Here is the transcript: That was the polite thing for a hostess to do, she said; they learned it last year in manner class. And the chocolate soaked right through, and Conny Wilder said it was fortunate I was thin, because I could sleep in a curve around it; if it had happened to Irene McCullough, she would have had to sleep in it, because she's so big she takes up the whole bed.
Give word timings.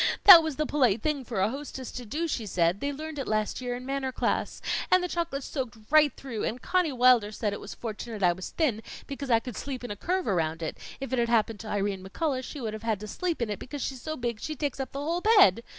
That 0.23 0.41
was 0.41 0.55
the 0.55 0.65
polite 0.65 1.03
thing 1.03 1.23
for 1.23 1.41
a 1.41 1.49
hostess 1.51 1.91
to 1.91 2.07
do, 2.07 2.27
she 2.27 2.47
said; 2.47 2.79
they 2.79 2.91
learned 2.91 3.19
it 3.19 3.27
last 3.27 3.61
year 3.61 3.75
in 3.75 3.85
manner 3.85 4.11
class. 4.11 4.59
And 4.89 5.03
the 5.03 5.07
chocolate 5.07 5.43
soaked 5.43 5.77
right 5.91 6.11
through, 6.17 6.43
and 6.43 6.59
Conny 6.59 6.91
Wilder 6.91 7.31
said 7.31 7.53
it 7.53 7.59
was 7.59 7.75
fortunate 7.75 8.23
I 8.23 8.33
was 8.33 8.49
thin, 8.49 8.81
because 9.05 9.29
I 9.29 9.39
could 9.39 9.55
sleep 9.55 9.83
in 9.83 9.91
a 9.91 9.95
curve 9.95 10.27
around 10.27 10.63
it; 10.63 10.75
if 10.99 11.13
it 11.13 11.19
had 11.19 11.29
happened 11.29 11.59
to 11.59 11.67
Irene 11.67 12.03
McCullough, 12.03 12.43
she 12.43 12.59
would 12.59 12.73
have 12.73 12.81
had 12.81 12.99
to 13.01 13.07
sleep 13.07 13.43
in 13.43 13.51
it, 13.51 13.59
because 13.59 13.83
she's 13.83 14.01
so 14.01 14.17
big 14.17 14.39
she 14.39 14.55
takes 14.55 14.79
up 14.79 14.91
the 14.91 14.97
whole 14.99 15.21
bed. 15.21 15.61